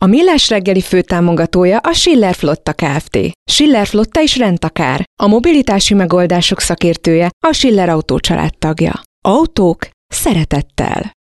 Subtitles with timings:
[0.00, 3.18] A Millás reggeli főtámogatója a Schiller Flotta Kft.
[3.50, 5.04] Schiller Flotta is rendtakár.
[5.22, 8.18] A mobilitási megoldások szakértője a Schiller Autó
[8.58, 9.02] tagja.
[9.20, 11.12] Autók szeretettel.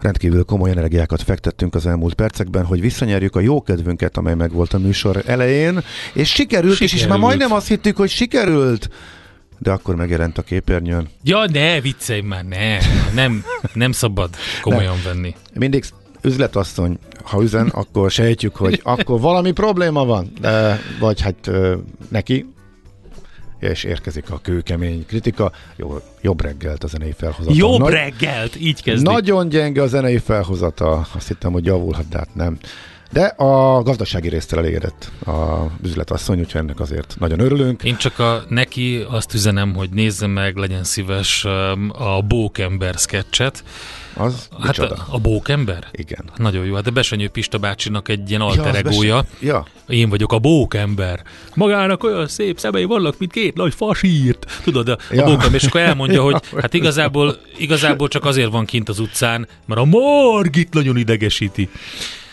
[0.00, 4.78] Rendkívül komoly energiákat fektettünk az elmúlt percekben, hogy visszanyerjük a jó kedvünket, amely megvolt a
[4.78, 5.80] műsor elején,
[6.14, 6.80] és sikerült, sikerült.
[6.80, 8.88] és, és már majdnem azt hittük, hogy sikerült
[9.60, 11.08] de akkor megjelent a képernyőn.
[11.22, 12.78] Ja, ne, viccelj már, ne.
[13.14, 14.30] Nem, nem szabad
[14.60, 15.12] komolyan ne.
[15.12, 15.34] venni.
[15.54, 15.84] Mindig
[16.22, 21.50] üzletasszony, ha üzen, akkor sejtjük, hogy akkor valami probléma van, de, vagy hát
[22.08, 22.46] neki,
[23.58, 25.52] és érkezik a kőkemény kritika.
[25.76, 27.56] Jó, jobb reggelt a zenei felhozata.
[27.56, 29.06] Jobb Nagy, reggelt, így kezdik.
[29.06, 31.06] Nagyon gyenge a zenei felhozata.
[31.14, 32.58] Azt hittem, hogy javulhat, de hát nem.
[33.10, 37.82] De a gazdasági résztel elégedett a üzletasszony, úgyhogy ennek azért nagyon örülünk.
[37.82, 41.44] Én csak a, neki azt üzenem, hogy nézze meg, legyen szíves
[41.92, 43.64] a Bókember sketchet,
[44.18, 44.94] az hát micsoda?
[44.94, 45.86] a, a bókember?
[45.92, 46.30] Igen.
[46.36, 46.74] Nagyon jó.
[46.74, 49.24] Hát a Besenyő Pista bácsinak egy ilyen alter ja, egója.
[49.40, 49.66] Ja.
[49.88, 51.22] Én vagyok a bókember.
[51.54, 54.60] Magának olyan szép szemei vannak, mint két nagy fasírt.
[54.64, 55.22] Tudod, a, ja.
[55.22, 59.48] a bókember, és akkor elmondja, hogy hát igazából, igazából csak azért van kint az utcán,
[59.64, 61.68] mert a Margit nagyon idegesíti.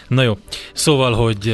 [0.08, 0.38] Na jó,
[0.74, 1.50] szóval, hogy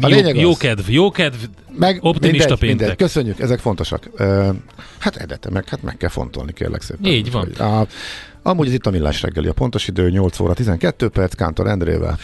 [0.00, 1.36] a jó, jó kedv, jó kedv,
[1.78, 2.78] meg optimista mindegy, péntek.
[2.78, 2.96] Mindegy.
[2.96, 4.10] Köszönjük, ezek fontosak.
[4.18, 4.48] Uh,
[4.98, 7.12] hát edete meg, hát meg kell fontolni, kérlek szépen.
[7.12, 7.44] Így van.
[7.44, 7.86] Hogy, a,
[8.46, 12.18] Amúgy ez itt a Millás reggeli, a pontos idő 8 óra 12 perc, Kántor Endrével.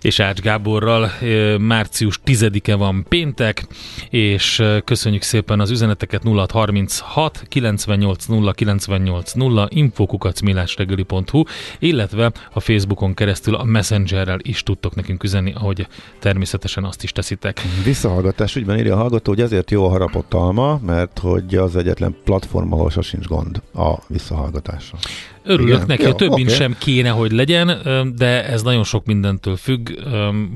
[0.00, 1.10] És Ács Gáborral
[1.58, 3.66] március 10-e van péntek,
[4.10, 11.42] és köszönjük szépen az üzeneteket 0636 98 0 98 0 infokukacmillásreggeli.hu,
[11.78, 15.86] illetve a Facebookon keresztül a Messengerrel is tudtok nekünk üzenni, ahogy
[16.18, 17.60] természetesen azt is teszitek.
[17.84, 22.16] Visszahallgatás ügyben írja a hallgató, hogy ezért jó a harapott alma, mert hogy az egyetlen
[22.24, 24.98] platform, ahol sosincs gond a visszahallgatásra.
[25.44, 25.86] Örülök Igen?
[25.86, 26.54] neki, Jó, többin okay.
[26.54, 27.78] sem kéne, hogy legyen,
[28.16, 29.90] de ez nagyon sok mindentől függ.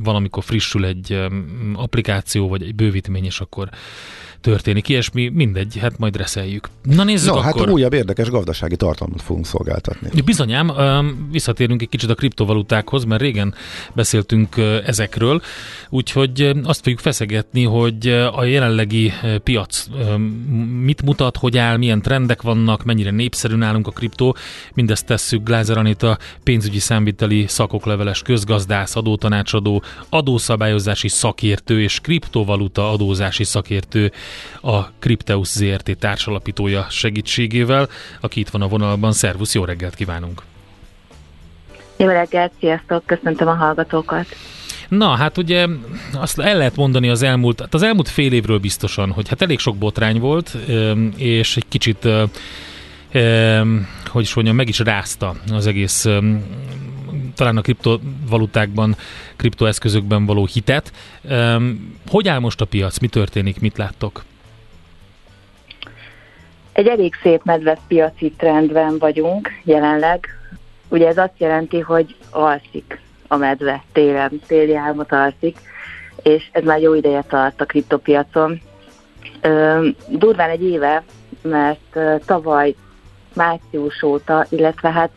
[0.04, 1.20] Valamikor frissül egy
[1.74, 3.68] applikáció, vagy egy bővítmény, és akkor
[4.44, 6.68] történik ilyesmi, mindegy, hát majd reszeljük.
[6.82, 7.64] Na nézzük no, hát akkor.
[7.66, 10.20] hát újabb érdekes gazdasági tartalmat fogunk szolgáltatni.
[10.24, 10.72] Bizonyám,
[11.30, 13.54] visszatérünk egy kicsit a kriptovalutákhoz, mert régen
[13.94, 14.56] beszéltünk
[14.86, 15.42] ezekről,
[15.88, 19.12] úgyhogy azt fogjuk feszegetni, hogy a jelenlegi
[19.42, 19.86] piac
[20.80, 24.36] mit mutat, hogy áll, milyen trendek vannak, mennyire népszerű nálunk a kriptó,
[24.74, 34.12] mindezt tesszük Glázer Anita, pénzügyi számviteli szakokleveles közgazdász, adótanácsadó, adószabályozási szakértő és kriptovaluta adózási szakértő
[34.60, 37.88] a Crypteus ZRT társalapítója segítségével,
[38.20, 39.12] aki itt van a vonalban.
[39.12, 40.42] Szervusz, jó reggelt kívánunk!
[41.96, 44.26] Jó reggelt, sziasztok, köszöntöm a hallgatókat!
[44.88, 45.66] Na, hát ugye
[46.12, 49.58] azt el lehet mondani az elmúlt, hát az elmúlt fél évről biztosan, hogy hát elég
[49.58, 50.56] sok botrány volt,
[51.16, 52.08] és egy kicsit
[54.06, 56.06] hogy is mondjam, meg is rázta az egész
[57.34, 58.96] talán a kriptovalutákban,
[59.36, 60.92] kriptoeszközökben való hitet.
[62.08, 62.98] Hogy áll most a piac?
[62.98, 63.60] Mi történik?
[63.60, 64.24] Mit láttok?
[66.72, 70.28] Egy elég szép medves piaci trendben vagyunk jelenleg.
[70.88, 75.58] Ugye ez azt jelenti, hogy alszik a medve télen, téli álmot alszik,
[76.22, 78.60] és ez már jó ideje tart a kriptopiacon.
[80.08, 81.02] durván egy éve,
[81.42, 82.74] mert tavaly
[83.34, 85.10] március óta, illetve hát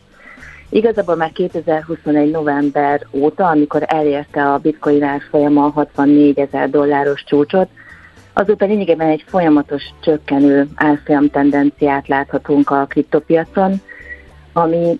[0.70, 2.30] Igazából már 2021.
[2.30, 7.68] november óta, amikor elérte a bitcoin árfolyama a 64 ezer dolláros csúcsot,
[8.32, 13.80] azóta lényegében egy folyamatos csökkenő árfolyam tendenciát láthatunk a kriptopiacon,
[14.52, 14.98] ami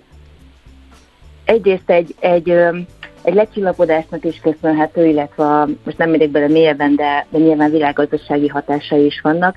[1.45, 2.49] egyrészt egy, egy,
[3.23, 8.49] egy lecsillapodásnak is köszönhető, illetve a, most nem megyek bele mélyebben, de, de nyilván világgazdasági
[8.49, 9.57] hatásai is vannak,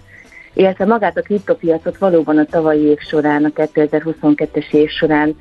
[0.53, 5.35] illetve magát a kriptopiacot valóban a tavalyi év során, a 2022-es év során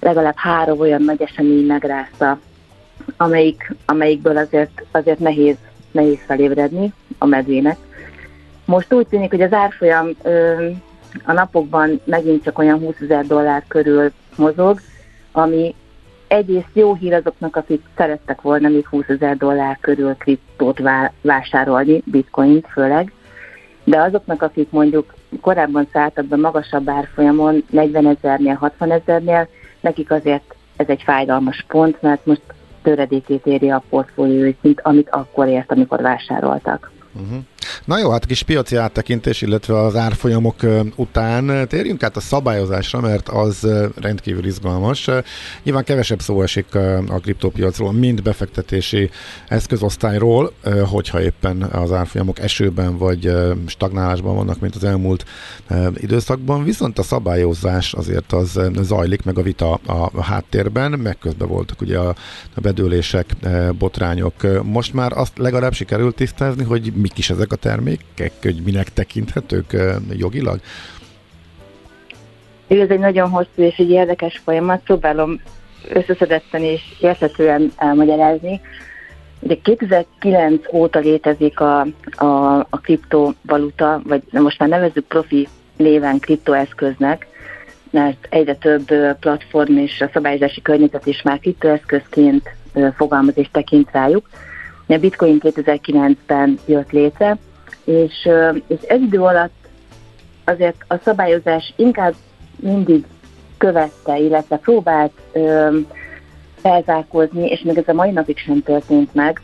[0.00, 2.38] legalább három olyan nagy esemény megrázta,
[3.16, 5.56] amelyik, amelyikből azért, azért nehéz,
[5.90, 7.76] nehéz felébredni a medvének.
[8.64, 10.68] Most úgy tűnik, hogy az árfolyam ö,
[11.24, 14.80] a napokban megint csak olyan 20 ezer dollár körül mozog,
[15.32, 15.74] ami
[16.28, 20.80] egyrészt jó hír azoknak, akik szerettek volna még 20 ezer dollár körül kriptót
[21.22, 23.12] vásárolni, bitcoint főleg,
[23.84, 29.48] de azoknak, akik mondjuk korábban szálltak be magasabb árfolyamon, 40 ezernél, 60 ezernél,
[29.80, 32.42] nekik azért ez egy fájdalmas pont, mert most
[32.82, 36.90] töredékét éri a portfólió, mint amit akkor ért, amikor vásároltak.
[37.12, 37.38] Uh-huh.
[37.84, 40.56] Na jó, hát kis piaci áttekintés, illetve az árfolyamok
[40.96, 43.66] után térjünk át a szabályozásra, mert az
[44.00, 45.08] rendkívül izgalmas.
[45.62, 46.74] Nyilván kevesebb szó esik
[47.08, 49.10] a kriptopiacról, mint befektetési
[49.48, 50.52] eszközosztályról,
[50.90, 53.32] hogyha éppen az árfolyamok esőben vagy
[53.66, 55.24] stagnálásban vannak, mint az elmúlt
[55.94, 61.80] időszakban, viszont a szabályozás azért az zajlik, meg a vita a háttérben, meg közben voltak
[61.80, 62.14] ugye a
[62.60, 63.26] bedőlések,
[63.78, 64.62] botrányok.
[64.62, 69.76] Most már azt legalább sikerült tisztázni, hogy mik is ezek a termékek, hogy minek tekinthetők
[70.16, 70.60] jogilag?
[72.68, 75.40] Ez egy nagyon hosszú és egy érdekes folyamat, próbálom
[75.88, 78.60] összeszedetten és érthetően elmagyarázni.
[79.40, 81.80] De 2009 óta létezik a,
[82.10, 87.26] a, a kriptovaluta, vagy most már nevezzük profi néven kriptoeszköznek,
[87.90, 88.86] mert egyre több
[89.20, 92.50] platform és a szabályozási környezet is már kriptoeszközként
[92.96, 94.28] fogalmaz és tekint rájuk.
[94.94, 97.38] A Bitcoin 2009-ben jött létre,
[97.84, 98.28] és,
[98.66, 99.68] és ez idő alatt
[100.44, 102.14] azért a szabályozás inkább
[102.56, 103.04] mindig
[103.58, 105.78] követte, illetve próbált ö,
[106.56, 109.42] felzárkózni, és még ez a mai napig sem történt meg,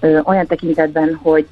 [0.00, 1.46] ö, olyan tekintetben, hogy,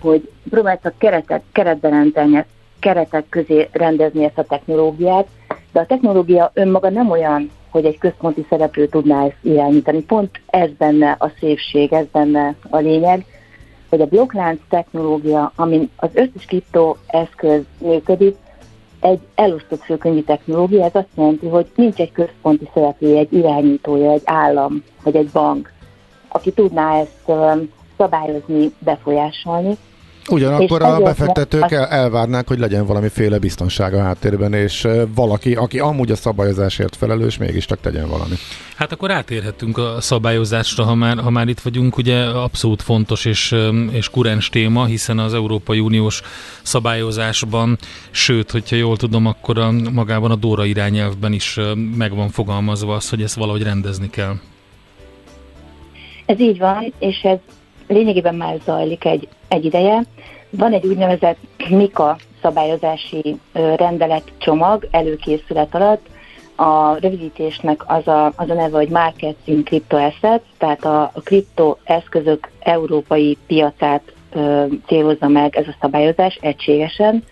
[0.00, 2.44] hogy próbáltak keretet, keretben rendelni,
[2.78, 5.26] keretek közé rendezni ezt a technológiát,
[5.72, 10.02] de a technológia önmaga nem olyan, hogy egy központi szereplő tudná ezt irányítani.
[10.02, 13.24] Pont ez benne a szépség, ez benne a lényeg,
[13.88, 18.36] hogy a blokklánc technológia, amin az összes kriptó eszköz működik,
[19.00, 24.22] egy elosztott főkönyvi technológia, ez azt jelenti, hogy nincs egy központi szereplő, egy irányítója, egy
[24.24, 25.72] állam, vagy egy bank,
[26.28, 27.32] aki tudná ezt
[27.96, 29.76] szabályozni, befolyásolni,
[30.30, 36.10] Ugyanakkor a befektetők el, elvárnák, hogy legyen valamiféle biztonság a háttérben, és valaki, aki amúgy
[36.10, 38.34] a szabályozásért felelős, mégiscsak tegyen valami.
[38.76, 43.54] Hát akkor átérhetünk a szabályozásra, ha már, ha már itt vagyunk, ugye abszolút fontos és,
[43.90, 46.22] és kurens téma, hiszen az Európai Uniós
[46.62, 47.78] szabályozásban,
[48.10, 51.58] sőt, hogyha jól tudom, akkor a, magában a Dóra irányelvben is
[51.96, 54.34] meg van fogalmazva az, hogy ezt valahogy rendezni kell.
[56.26, 57.38] Ez így van, és ez
[57.92, 60.04] lényegében már zajlik egy, egy ideje.
[60.50, 61.38] Van egy úgynevezett
[61.68, 66.06] MIKA szabályozási rendeletcsomag előkészület alatt,
[66.60, 71.20] a rövidítésnek az a, az a neve, hogy Markets in Crypto Assets, tehát a, a
[71.24, 74.02] kriptoeszközök európai piacát
[74.32, 77.24] ö, célozza meg ez a szabályozás egységesen.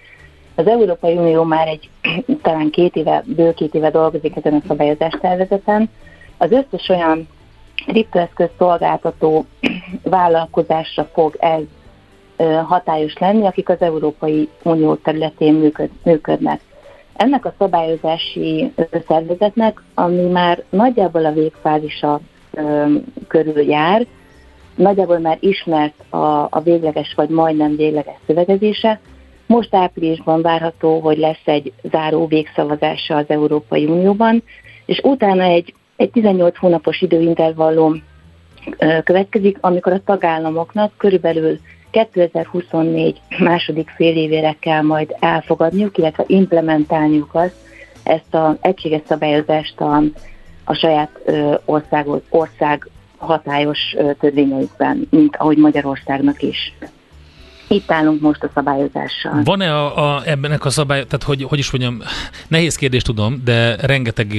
[0.54, 1.88] Az Európai Unió már egy
[2.42, 5.90] talán két éve, bő két éve dolgozik ezen a szabályozás tervezeten.
[6.36, 7.28] Az összes olyan
[7.86, 9.46] kriptoeszköz szolgáltató
[10.02, 11.62] vállalkozásra fog ez
[12.66, 15.72] hatályos lenni, akik az Európai Unió területén
[16.04, 16.60] működnek.
[17.16, 18.72] Ennek a szabályozási
[19.06, 22.20] szervezetnek, ami már nagyjából a végfázisa
[23.28, 24.06] körül jár,
[24.74, 29.00] nagyjából már ismert a, a végleges vagy majdnem végleges szövegezése.
[29.46, 34.42] Most áprilisban várható, hogy lesz egy záró végszavazása az Európai Unióban,
[34.86, 38.02] és utána egy egy 18 hónapos időintervallum
[39.04, 41.58] következik, amikor a tagállamoknak körülbelül
[41.90, 47.54] 2024 második fél évére kell majd elfogadniuk, illetve implementálniuk azt,
[48.02, 50.02] ezt az egységes szabályozást a,
[50.64, 51.10] a saját
[51.64, 56.72] ország, ország hatályos törvényeikben, mint ahogy Magyarországnak is.
[57.68, 59.42] Itt állunk most a szabályozással.
[59.44, 62.02] Van-e a, a, ebben a szabály, tehát hogy, hogy is mondjam,
[62.48, 64.34] nehéz kérdést tudom, de rengeteg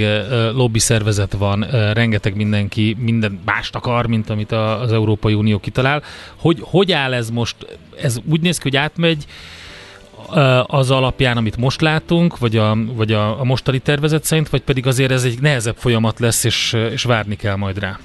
[0.54, 6.04] lobby szervezet van, rengeteg mindenki minden mást akar, mint amit az Európai Unió kitalál.
[6.36, 7.56] Hogy, hogy áll ez most?
[8.02, 9.26] Ez úgy néz ki, hogy átmegy
[10.66, 14.88] az alapján, amit most látunk, vagy a, vagy a, a mostani tervezet szerint, vagy pedig
[14.88, 18.00] azért ez egy nehezebb folyamat lesz, és, és várni kell majd rá?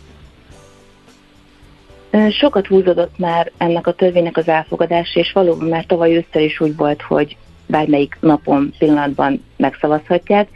[2.30, 6.76] Sokat húzódott már ennek a törvénynek az elfogadása, és valóban már tavaly ősszel is úgy
[6.76, 10.48] volt, hogy bármelyik napon, pillanatban megszavazhatják.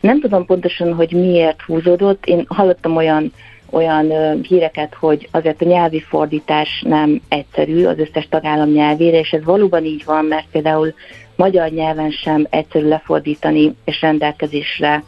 [0.00, 2.26] Nem tudom pontosan, hogy miért húzódott.
[2.26, 3.32] Én hallottam olyan
[3.72, 4.12] olyan
[4.42, 9.84] híreket, hogy azért a nyelvi fordítás nem egyszerű az összes tagállam nyelvére, és ez valóban
[9.84, 10.94] így van, mert például
[11.36, 15.04] magyar nyelven sem egyszerű lefordítani és rendelkezésre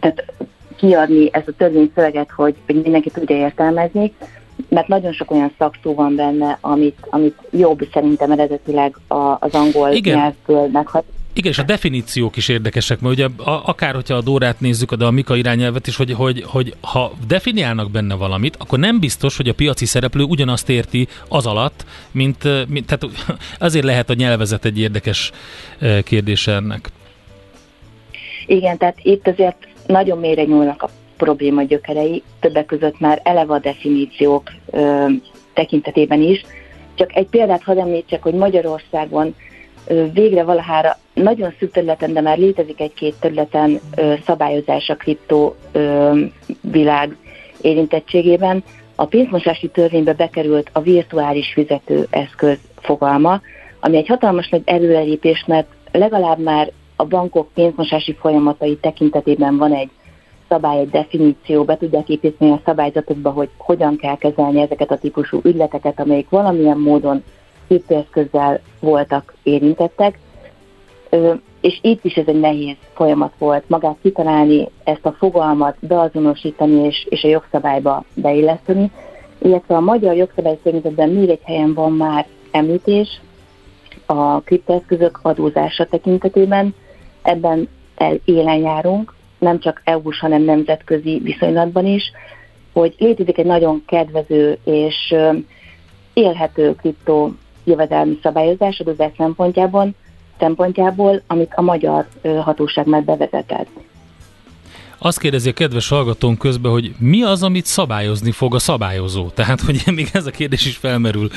[0.00, 0.32] tehát
[0.80, 4.12] kiadni ezt a törvényszöveget, hogy, hogy mindenki tudja értelmezni,
[4.68, 8.96] mert nagyon sok olyan szakszó van benne, amit, amit jobb szerintem eredetileg
[9.38, 10.16] az angol Igen.
[10.16, 11.04] nyelvből meghat.
[11.32, 15.10] Igen, és a definíciók is érdekesek, mert ugye akár, hogyha a Dórát nézzük, de a
[15.10, 19.54] Mika irányelvet is, hogy, hogy, hogy ha definiálnak benne valamit, akkor nem biztos, hogy a
[19.54, 23.06] piaci szereplő ugyanazt érti az alatt, mint, mint tehát
[23.58, 25.30] azért lehet a nyelvezet egy érdekes
[26.04, 26.88] kérdése ennek.
[28.46, 33.58] Igen, tehát itt azért nagyon mélyre nyúlnak a probléma gyökerei, többek között már eleve a
[33.58, 35.06] definíciók ö,
[35.54, 36.44] tekintetében is,
[37.00, 39.34] Csak egy példát hadd említsek, hogy Magyarországon
[40.12, 43.80] végre valahára nagyon szűk területen, de már létezik egy-két területen
[44.26, 45.56] szabályozás a kriptó
[46.60, 47.16] világ
[47.60, 48.64] érintettségében.
[48.94, 53.40] A pénzmosási törvénybe bekerült a virtuális fizetőeszköz fogalma,
[53.80, 56.70] ami egy hatalmas nagy előrelépés, mert legalább már
[57.00, 59.90] a bankok pénzmosási folyamatai tekintetében van egy
[60.48, 65.40] szabály, egy definíció, be tudják építeni a szabályzatokba, hogy hogyan kell kezelni ezeket a típusú
[65.42, 67.22] ügyleteket, amelyek valamilyen módon
[67.66, 70.18] kriptoeszközzel voltak érintettek.
[71.60, 77.06] És itt is ez egy nehéz folyamat volt, magát kitalálni, ezt a fogalmat beazonosítani és,
[77.08, 78.90] és a jogszabályba beilleszteni,
[79.38, 83.20] illetve a magyar jogszabálysörnyezetben még egy helyen van már említés
[84.06, 86.74] a kriptoeszközök adózása tekintetében.
[87.22, 87.68] Ebben
[88.24, 92.02] élen járunk, nem csak EU-s, hanem nemzetközi viszonylatban is,
[92.72, 95.14] hogy létezik egy nagyon kedvező és
[96.12, 97.34] élhető kriptó
[97.64, 99.94] jövedelmi szabályozás adózás szempontjában,
[100.38, 102.06] szempontjából, amit a magyar
[102.40, 103.68] hatóság már bevezetett.
[105.02, 109.28] Azt kérdezi a kedves hallgatón közben, hogy mi az, amit szabályozni fog a szabályozó?
[109.28, 111.28] Tehát, hogy még ez a kérdés is felmerül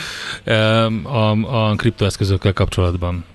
[1.03, 3.25] a, a kriptoeszközökkel kapcsolatban.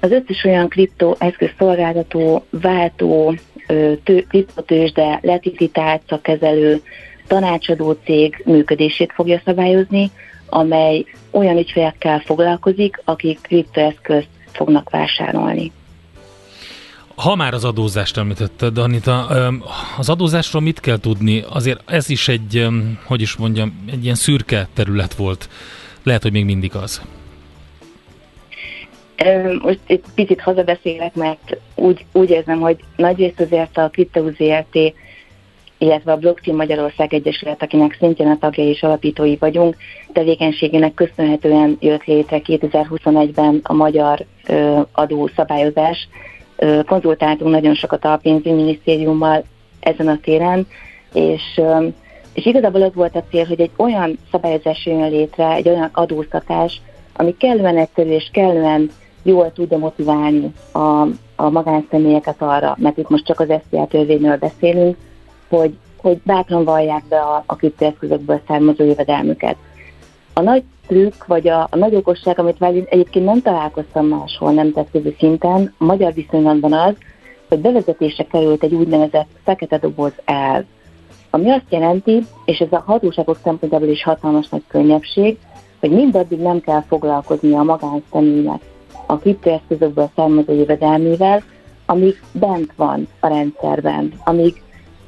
[0.00, 3.34] Az összes olyan kriptoeszköz szolgáltató, váltó,
[4.28, 6.82] kriptotősde, letikitált kezelő,
[7.26, 10.10] tanácsadó cég működését fogja szabályozni,
[10.46, 15.72] amely olyan ügyfelekkel foglalkozik, akik kriptoeszközt fognak vásárolni.
[17.14, 19.26] Ha már az adózást említetted, Anita,
[19.98, 21.44] az adózásról mit kell tudni?
[21.48, 22.66] Azért ez is egy,
[23.04, 25.48] hogy is mondjam, egy ilyen szürke terület volt.
[26.02, 27.02] Lehet, hogy még mindig az.
[29.62, 34.94] Most egy picit hazabeszélek, mert úgy, úgy érzem, hogy nagyrészt azért a Crypto ZRT
[35.80, 39.76] illetve a Blockchain Magyarország Egyesület, akinek szintén a tagjai és alapítói vagyunk,
[40.12, 46.08] tevékenységének köszönhetően jött létre 2021-ben a magyar ö, adószabályozás.
[46.86, 49.44] Konzultáltunk nagyon sokat a pénzügyminisztériummal
[49.80, 50.66] ezen a téren,
[51.12, 51.60] és,
[52.32, 56.80] és igazából az volt a cél, hogy egy olyan szabályozás jön létre, egy olyan adóztatás,
[57.12, 58.90] ami kellően egyszerű és kellően
[59.22, 64.96] jól tudja motiválni a, a magánszemélyeket arra, mert itt most csak az SZIA törvényről beszélünk,
[65.48, 69.56] hogy, hogy bátran vallják be a, a kriptoeszközökből származó jövedelmüket.
[70.32, 75.14] A nagy trükk, vagy a, a nagy okosság, amit velünk egyébként nem találkoztam máshol nemzetközi
[75.18, 76.94] szinten, a magyar viszonylatban az,
[77.48, 80.64] hogy bevezetése került egy úgynevezett fekete doboz elv,
[81.30, 85.38] ami azt jelenti, és ez a hatóságok szempontjából is hatalmas nagy könnyebbség,
[85.80, 88.60] hogy mindaddig nem kell foglalkozni a magánszemélynek
[89.06, 91.42] a kriptoeszközökből származó jövedelmével,
[91.86, 94.62] amíg bent van a rendszerben, amíg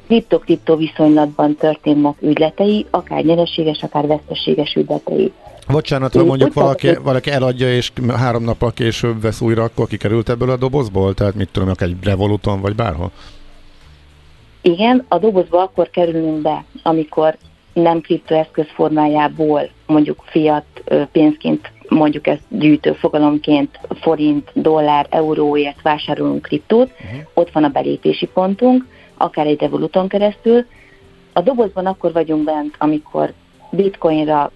[0.06, 5.32] kripto-kripto viszonylatban történnek ügyletei, akár nyereséges, akár veszteséges ügyletei.
[5.68, 10.50] Bocsánat, ha mondjuk valaki, valaki eladja, és három nappal később vesz újra, akkor kikerült ebből
[10.50, 11.14] a dobozból?
[11.14, 13.10] Tehát mit tudom, akár egy Revoluton, vagy bárhol?
[14.62, 17.36] Igen, a dobozba akkor kerülünk be, amikor
[17.72, 20.64] nem kriptoeszköz formájából, mondjuk fiat
[21.12, 27.20] pénzként, mondjuk ezt gyűjtő fogalomként forint, dollár, euróért vásárolunk kriptót, uh-huh.
[27.34, 30.66] ott van a belépési pontunk, akár egy Revoluton keresztül.
[31.32, 33.32] A dobozban akkor vagyunk bent, amikor
[33.70, 34.50] bitcoinra,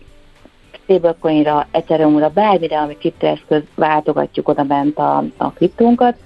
[0.83, 6.17] stablecoinra, ethereumra, bármire, ami kriptoeszköz, váltogatjuk oda bent a, a kriptónkat,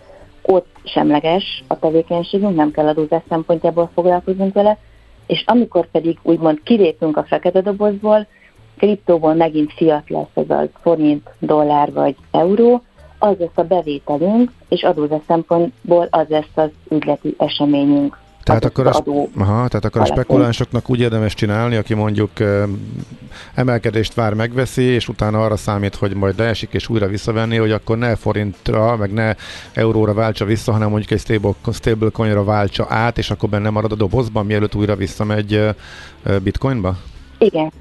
[0.43, 4.79] ott semleges a tevékenységünk, nem kell adózás szempontjából foglalkozunk vele,
[5.27, 8.27] és amikor pedig úgymond kilépünk a fekete dobozból,
[8.81, 12.83] kriptóból megint fiat lesz, ez az forint, dollár vagy euró,
[13.19, 18.19] az lesz a bevételünk, és adózás szempontból az lesz az üzleti eseményünk.
[18.43, 19.03] Tehát akkor, a,
[19.39, 22.31] aha, tehát akkor a spekulánsoknak úgy érdemes csinálni, aki mondjuk
[23.55, 27.99] emelkedést vár, megveszi, és utána arra számít, hogy majd leesik és újra visszavenni, hogy akkor
[27.99, 29.35] ne forintra, meg ne
[29.73, 33.97] euróra váltsa vissza, hanem mondjuk egy stable, stablecoinra váltsa át, és akkor benne marad a
[33.97, 35.69] dobozban, mielőtt újra visszamegy
[36.43, 36.97] bitcoinba?
[37.39, 37.73] Igen,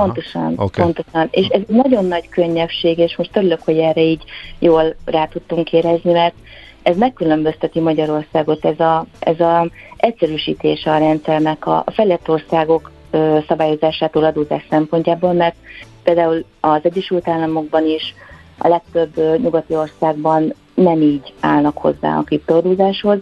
[0.00, 0.84] Pontosan, okay.
[0.84, 1.28] pontosan.
[1.30, 4.24] És ez nagyon nagy könnyebbség, és most örülök, hogy erre így
[4.58, 6.34] jól rá tudtunk érezni, mert
[6.82, 13.38] ez megkülönbözteti Magyarországot, ez a, ez a egyszerűsítés a rendszernek a, a felett országok ö,
[13.48, 15.56] szabályozásától adózás szempontjából, mert
[16.02, 18.14] például az Egyesült Államokban is
[18.58, 23.18] a legtöbb ö, nyugati országban nem így állnak hozzá a kriptoadózáshoz,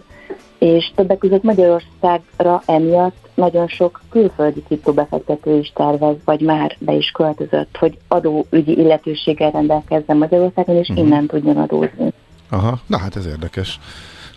[0.59, 7.11] és többek között Magyarországra emiatt nagyon sok külföldi kriptobefektető is tervez, vagy már be is
[7.11, 11.05] költözött, hogy adóügyi illetőséggel rendelkezzen Magyarországon, és uh-huh.
[11.05, 12.13] innen tudjon adózni.
[12.49, 13.79] Aha, na hát ez érdekes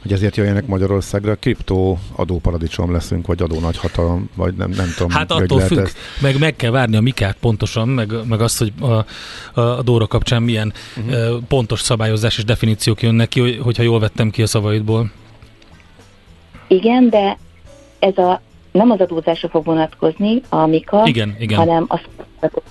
[0.02, 5.10] hogy ezért jöjjenek Magyarországra, kriptó adóparadicsom leszünk, vagy adó nagyhatalom, vagy nem, nem tudom.
[5.10, 5.96] Hát attól függ, ezt.
[6.20, 10.42] meg meg kell várni a mikát pontosan, meg, meg azt, hogy a, a Dóra kapcsán
[10.42, 11.42] milyen uh-huh.
[11.48, 15.10] pontos szabályozás és definíciók jönnek ki, hogyha jól vettem ki a szavaidból.
[16.68, 17.38] Igen, de
[17.98, 18.40] ez a
[18.74, 21.58] nem az adózásra fog vonatkozni a MIKA, igen, igen.
[21.58, 22.00] hanem a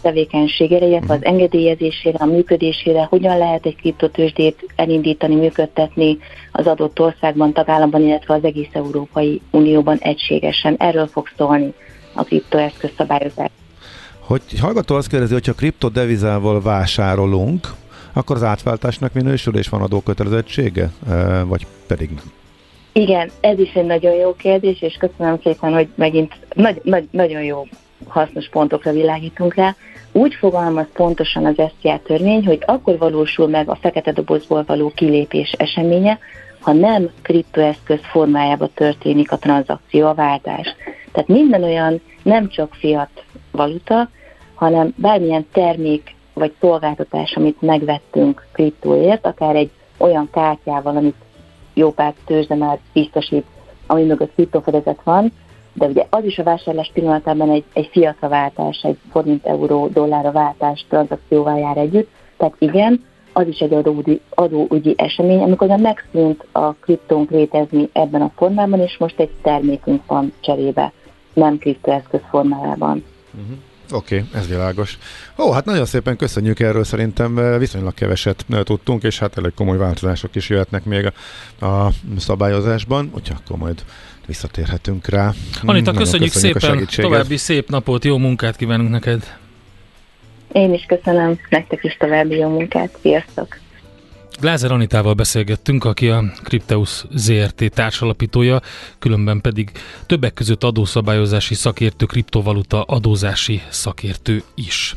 [0.01, 6.17] tevékenységére, illetve az engedélyezésére, a működésére, hogyan lehet egy kriptotősdét elindítani, működtetni
[6.51, 10.75] az adott országban, tagállamban, illetve az egész Európai Unióban egységesen.
[10.77, 11.73] Erről fog szólni
[12.13, 13.49] a kriptoeszköz szabályozás.
[14.19, 17.67] Hogy hallgató azt kérdezi, hogyha kriptodevizával vásárolunk,
[18.13, 20.91] akkor az átváltásnak minősül és van adókötelezettsége,
[21.45, 22.31] vagy pedig nem?
[22.93, 27.43] Igen, ez is egy nagyon jó kérdés, és köszönöm szépen, hogy megint nagy, nagy, nagyon
[27.43, 27.67] jó
[28.07, 29.75] hasznos pontokra világítunk rá.
[30.11, 35.51] Úgy fogalmaz pontosan az SZIA törvény, hogy akkor valósul meg a fekete dobozból való kilépés
[35.51, 36.19] eseménye,
[36.59, 40.75] ha nem kriptoeszköz formájába történik a tranzakció, a váltás.
[41.11, 44.09] Tehát minden olyan nem csak fiat valuta,
[44.53, 51.15] hanem bármilyen termék vagy szolgáltatás, amit megvettünk kriptóért, akár egy olyan kártyával, amit
[51.73, 53.45] jó pár tőzsde már biztosít,
[53.87, 55.31] ami mögött kriptofedezet van,
[55.73, 60.85] de ugye az is a vásárlás pillanatában egy, egy fiatra váltás, egy forint-euró dollárra váltás
[60.89, 63.03] tranzakcióval jár együtt, tehát igen,
[63.33, 68.79] az is egy adóügyi, adóügyi esemény, amikor a megszűnt a kriptónk létezni ebben a formában,
[68.79, 70.91] és most egy termékünk van cserébe,
[71.33, 73.03] nem kriptoeszköz formájában.
[73.33, 73.57] Uh-huh.
[73.91, 74.97] Oké, okay, ez világos.
[75.37, 79.53] Ó, hát nagyon szépen köszönjük erről, szerintem eh, viszonylag keveset eh, tudtunk, és hát elég
[79.53, 81.11] komoly változások is jöhetnek még
[81.59, 83.83] a, a szabályozásban, úgyhogy akkor majd
[84.25, 85.25] visszatérhetünk rá.
[85.25, 89.37] Anita, nagyon köszönjük, köszönjük szépen, további szép napot, jó munkát kívánunk neked!
[90.51, 93.62] Én is köszönöm, nektek is további jó munkát, sziasztok!
[94.43, 98.61] Glázer Anitával beszélgettünk, aki a Crypteus ZRT társalapítója,
[98.99, 99.71] különben pedig
[100.05, 104.95] többek között adószabályozási szakértő, kriptovaluta adózási szakértő is.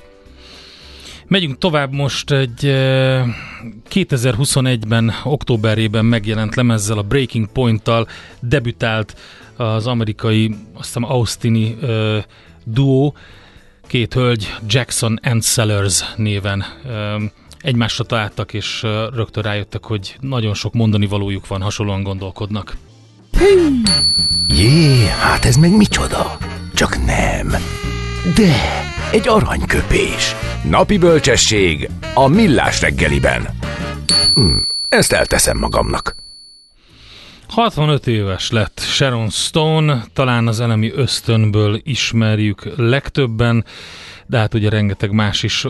[1.27, 2.61] Megyünk tovább most egy
[3.91, 8.09] 2021-ben, októberében megjelent lemezzel, a Breaking Point-tal
[8.41, 9.17] debütált
[9.57, 12.17] az amerikai, azt hiszem Austini uh,
[12.65, 13.17] duó,
[13.87, 17.23] két hölgy, Jackson and Sellers néven uh,
[17.61, 22.77] egymásra találtak, és rögtön rájöttek, hogy nagyon sok mondani valójuk van, hasonlóan gondolkodnak.
[24.49, 26.37] Jé, hát ez meg micsoda?
[26.75, 27.49] Csak nem.
[28.35, 28.55] De,
[29.13, 30.35] egy aranyköpés.
[30.71, 33.49] Napi bölcsesség a millás reggeliben.
[34.35, 34.57] Hm,
[34.89, 36.17] ezt elteszem magamnak.
[37.49, 43.65] 65 éves lett Sharon Stone, talán az elemi ösztönből ismerjük legtöbben,
[44.27, 45.67] de hát ugye rengeteg más is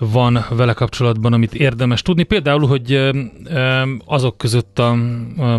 [0.00, 2.22] van vele kapcsolatban, amit érdemes tudni.
[2.22, 3.10] Például, hogy
[4.04, 4.96] azok között a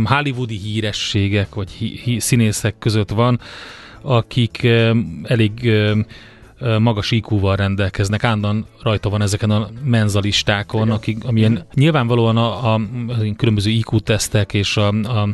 [0.04, 3.39] hollywoodi hírességek, vagy színészek között van,
[4.01, 4.67] akik
[5.23, 5.71] elég
[6.80, 13.36] magas IQ-val rendelkeznek, állandóan rajta van ezeken a menzalistákon, akik, amilyen nyilvánvalóan a, a, a
[13.38, 15.30] különböző IQ-tesztek és a, a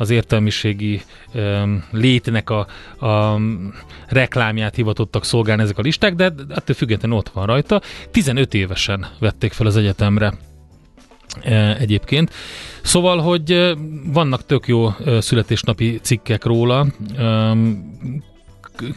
[0.00, 1.02] az értelmiségi
[1.34, 2.66] um, létnek a,
[3.06, 3.40] a
[4.08, 7.80] reklámját hivatottak szolgálni ezek a listák, de ettől függetlenül ott van rajta.
[8.10, 10.32] 15 évesen vették fel az egyetemre
[11.78, 12.30] egyébként.
[12.82, 13.74] Szóval, hogy
[14.12, 16.86] vannak tök jó születésnapi cikkek róla,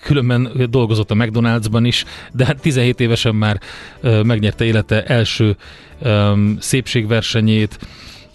[0.02, 3.60] különben dolgozott a McDonald'sban is, de 17 hát évesen már
[4.02, 5.56] megnyerte élete első
[6.60, 7.80] szépségversenyét,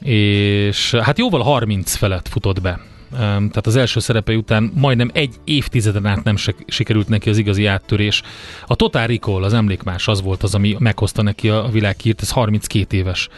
[0.01, 2.81] és hát jóval 30 felett futott be.
[3.11, 7.67] Tehát az első szerepe után majdnem egy évtizeden át nem se sikerült neki az igazi
[7.67, 8.23] áttörés.
[8.67, 12.97] A Total Recall, az emlékmás az volt az, ami meghozta neki a világhírt, ez 32
[12.97, 13.29] éves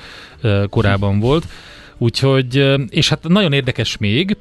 [0.71, 1.47] korában volt.
[1.99, 4.37] Úgyhogy, és hát nagyon érdekes még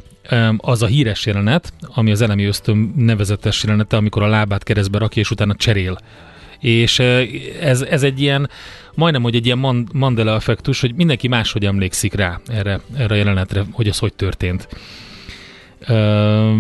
[0.58, 5.22] az a híres jelenet, ami az elemi ösztön nevezetes jelenete, amikor a lábát keresztbe rakja,
[5.22, 5.98] és utána cserél.
[6.60, 7.00] És
[7.60, 8.50] ez, ez egy ilyen,
[8.94, 13.66] majdnem, hogy egy ilyen Mandela effektus, hogy mindenki máshogy emlékszik rá erre, erre a jelenetre,
[13.72, 14.68] hogy az hogy történt.
[15.88, 16.54] Uh,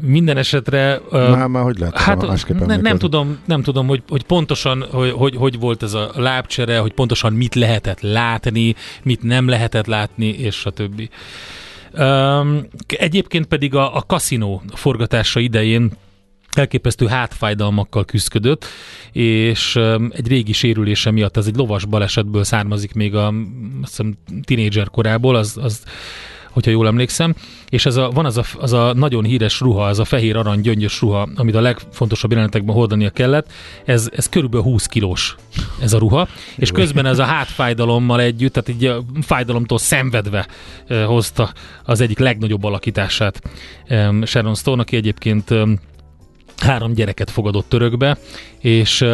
[0.00, 1.00] minden esetre...
[1.10, 1.98] Uh, már, már hogy lehet?
[1.98, 6.10] Hát ne, nem tudom, nem tudom, hogy, hogy pontosan hogy, hogy, hogy volt ez a
[6.14, 11.08] lábcsere, hogy pontosan mit lehetett látni, mit nem lehetett látni, és a többi.
[11.98, 15.92] Um, egyébként pedig a, a kaszinó forgatása idején
[16.56, 18.64] elképesztő hátfájdalmakkal küzdött,
[19.12, 19.76] és
[20.10, 23.34] egy régi sérülése miatt, ez egy lovas balesetből származik még a
[24.44, 25.82] tinédzser korából, az, az
[26.52, 27.34] hogyha jól emlékszem,
[27.68, 30.60] és ez a, van az a, az a nagyon híres ruha, az a fehér arany
[30.60, 33.52] gyöngyös ruha, amit a legfontosabb jelenetekben hordania kellett,
[33.84, 35.36] ez, ez körülbelül 20 kilós
[35.80, 40.46] ez a ruha, és közben ez a hátfájdalommal együtt, tehát így a fájdalomtól szenvedve
[41.06, 41.52] hozta
[41.84, 43.40] az egyik legnagyobb alakítását
[44.22, 45.54] Sharon Stone, aki egyébként
[46.58, 48.18] három gyereket fogadott törökbe,
[48.58, 49.04] és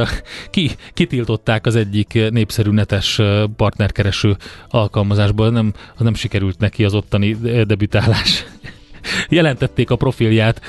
[0.51, 3.20] ki, kitiltották az egyik népszerű netes
[3.57, 4.37] partnerkereső
[4.68, 8.44] alkalmazásból, nem, nem sikerült neki az ottani debütálás.
[9.29, 10.61] Jelentették a profilját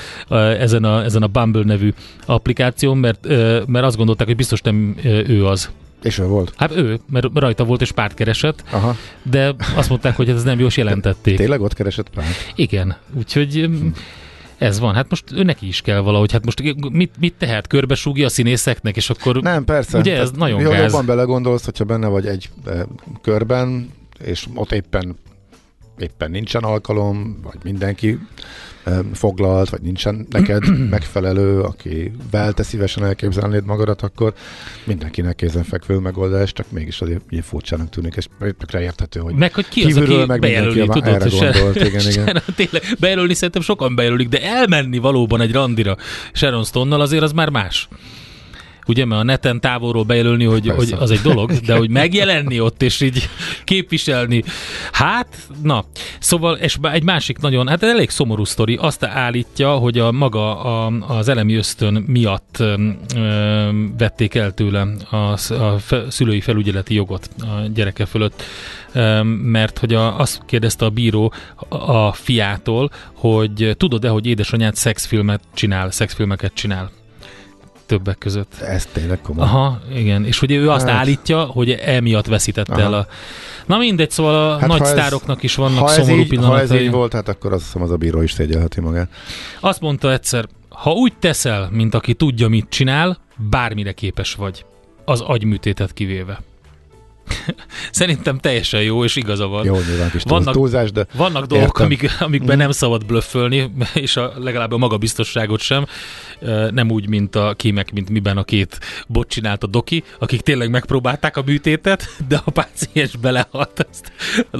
[0.58, 1.92] ezen a, ezen a Bumble nevű
[2.26, 3.26] applikáción, mert,
[3.66, 5.70] mert azt gondolták, hogy biztos nem ő az.
[6.02, 6.52] És ő volt?
[6.56, 8.96] Hát ő, mert rajta volt és párt keresett, Aha.
[9.22, 11.36] de azt mondták, hogy ez nem jó, és jelentették.
[11.36, 12.52] Tényleg ott keresett párt?
[12.54, 13.86] Igen, úgyhogy hm.
[14.60, 18.28] Ez van, hát most neki is kell valahogy, hát most mit, mit tehet, körbesúgja a
[18.28, 19.42] színészeknek, és akkor...
[19.42, 19.98] Nem, persze.
[19.98, 20.90] Ugye ez nagyon jó, gáz.
[20.90, 22.86] Jobban belegondolsz, hogyha benne vagy egy e,
[23.22, 23.90] körben,
[24.24, 25.16] és ott éppen
[26.00, 28.18] éppen nincsen alkalom, vagy mindenki
[29.12, 34.34] foglalt, vagy nincsen neked megfelelő, aki te szívesen elképzelnéd magadat, akkor
[34.84, 39.68] mindenkinek kézenfekvő megoldás, csak mégis azért ilyen furcsának tűnik, és tökre érthető, hogy meg hogy
[39.68, 42.42] ki az, aki meg bejelöli, tudod, erre gondolt, igen, igen.
[42.56, 45.96] Tényleg, bejelölni szerintem sokan bejelölik, de elmenni valóban egy randira
[46.32, 47.88] Sharon Stone-nal azért az már más
[48.90, 52.82] ugye, mert a neten távolról bejelölni, hogy, hogy az egy dolog, de hogy megjelenni ott,
[52.82, 53.28] és így
[53.64, 54.42] képviselni,
[54.92, 55.84] hát, na,
[56.18, 60.92] szóval, és egy másik nagyon, hát elég szomorú sztori, azt állítja, hogy a maga a,
[61.06, 62.74] az elemi ösztön miatt ö,
[63.98, 65.16] vették el tőle a,
[65.54, 68.42] a fe, szülői felügyeleti jogot a gyereke fölött,
[68.92, 71.32] ö, mert hogy a, azt kérdezte a bíró
[71.68, 76.90] a, a fiától, hogy tudod-e, hogy édesanyád szexfilmet csinál, szexfilmeket csinál
[77.90, 78.60] többek között.
[78.60, 79.44] Ez tényleg komoly.
[79.44, 80.24] Aha, igen.
[80.24, 80.96] És hogy ő azt hát.
[80.96, 82.82] állítja, hogy emiatt veszítette Aha.
[82.82, 83.06] el a...
[83.66, 86.66] Na mindegy, szóval a hát nagy sztároknak is vannak szomorú így, pillanatai.
[86.66, 89.10] Ha ez így volt, hát akkor azt hiszem az a bíró is szégyelheti magát.
[89.60, 94.64] Azt mondta egyszer, ha úgy teszel, mint aki tudja, mit csinál, bármire képes vagy.
[95.04, 96.40] Az agyműtétet kivéve.
[97.90, 99.64] Szerintem teljesen jó, és igaza van.
[99.64, 102.58] Jó, nyilván kis vannak, túlzás, de Vannak dolgok, amik, amikben mm.
[102.58, 105.86] nem szabad blöffölni, és a, legalább a magabiztosságot sem.
[106.70, 110.70] Nem úgy, mint a kémek, mint miben a két bot csinált a doki, akik tényleg
[110.70, 114.12] megpróbálták a műtétet, de a páciens belehalt, ezt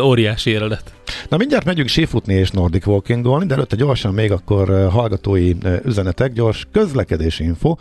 [0.02, 0.92] óriási éredet.
[1.28, 5.52] Na mindjárt megyünk séfutni és Nordic Walkingolni, de előtte gyorsan még akkor hallgatói
[5.84, 7.76] üzenetek, gyors közlekedési info.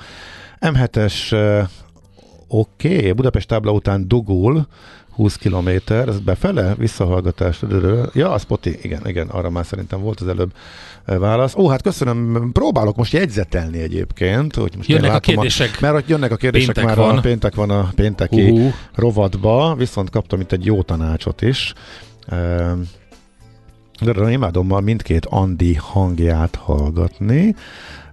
[0.59, 1.35] M7-es
[2.51, 4.67] Oké, okay, Budapest tábla után dugul,
[5.11, 7.63] 20 km, ez befele, visszahallgatás.
[8.13, 10.51] Ja, a Spoti, igen, igen, arra már szerintem volt az előbb
[11.05, 11.55] eh, válasz.
[11.55, 15.69] Ó, hát köszönöm, próbálok most jegyzetelni egyébként, hogy most jönnek a kérdések.
[15.75, 17.17] A, mert hogy jönnek a kérdések péntek már, van.
[17.17, 18.73] a péntek van a pénteki uh-huh.
[18.95, 21.73] rovatba, viszont kaptam itt egy jó tanácsot is.
[22.31, 22.79] Uh,
[24.01, 27.55] de imádom ma mindkét Andi hangját hallgatni.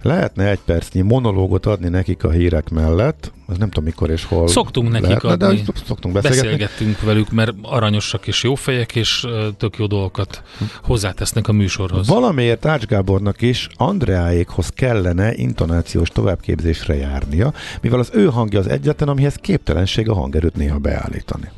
[0.07, 4.49] Lehetne egy percnyi monológot adni nekik a hírek mellett, ez nem tudom mikor és hol
[4.49, 6.49] Szoktunk nekik lehetne, adni, de szoktunk beszélgetni.
[6.49, 10.42] beszélgettünk velük, mert aranyosak és jó fejek, és tök jó dolgokat
[10.83, 12.07] hozzátesznek a műsorhoz.
[12.09, 19.09] Valamiért Ács Gábornak is Andreáékhoz kellene intonációs továbbképzésre járnia, mivel az ő hangja az egyetlen,
[19.09, 21.51] amihez képtelenség a hangerőt néha beállítani.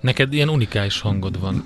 [0.00, 1.64] Neked ilyen unikális hangod van.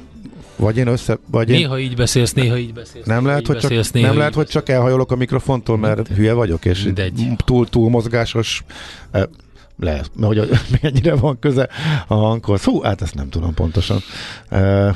[0.57, 1.19] Vagy én össze...
[1.31, 1.57] Vagy én...
[1.57, 3.07] Néha így beszélsz, néha így beszélsz.
[3.07, 6.65] Nem lehet, hogy, beszélsz, csak, nem lehet hogy csak elhajolok a mikrofontól, mert hülye vagyok,
[6.65, 6.89] és
[7.45, 8.65] túl, túl mozgásos
[9.11, 9.23] eh,
[9.79, 10.51] lehet, mert hogy
[10.83, 11.69] mennyire van köze
[12.07, 12.65] a hanghoz.
[12.65, 13.99] Hú, hát ezt nem tudom pontosan,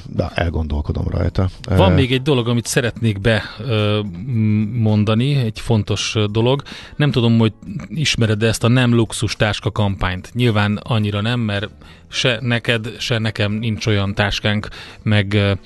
[0.07, 1.49] de elgondolkodom rajta.
[1.69, 3.21] Van még egy dolog, amit szeretnék
[4.01, 6.63] bemondani, egy fontos dolog.
[6.97, 7.53] Nem tudom, hogy
[7.89, 10.31] ismered ezt a nem luxus táska kampányt.
[10.35, 11.69] Nyilván annyira nem, mert
[12.09, 14.69] se neked, se nekem nincs olyan táskánk,
[15.03, 15.57] meg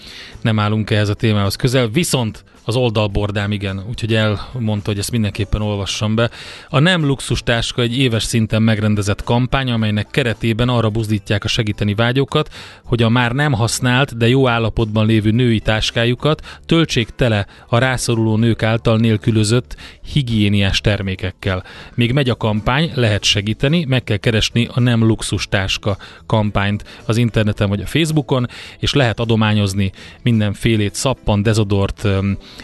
[0.40, 1.88] nem állunk ehhez a témához közel.
[1.88, 6.30] Viszont az oldalbordám, igen, úgyhogy elmondta, hogy ezt mindenképpen olvassam be.
[6.68, 11.94] A Nem Luxus Táska egy éves szinten megrendezett kampány, amelynek keretében arra buzdítják a segíteni
[11.94, 17.78] vágyókat, hogy a már nem használt, de jó állapotban lévő női táskájukat töltsék tele a
[17.78, 19.76] rászoruló nők által nélkülözött
[20.12, 21.64] higiéniás termékekkel.
[21.94, 25.96] Még megy a kampány, lehet segíteni, meg kell keresni a Nem Luxus Táska
[26.26, 28.48] kampányt az interneten vagy a Facebookon,
[28.78, 32.08] és lehet adományozni mindenfélét, szappan, dezodort,